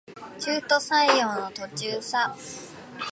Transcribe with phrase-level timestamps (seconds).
[0.39, 2.35] 中途採用の途中さ